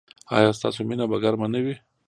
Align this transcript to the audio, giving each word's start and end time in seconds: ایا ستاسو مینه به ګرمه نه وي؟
ایا 0.35 0.49
ستاسو 0.57 0.79
مینه 0.89 1.05
به 1.11 1.17
ګرمه 1.23 1.47
نه 1.53 1.59
وي؟ 1.63 1.75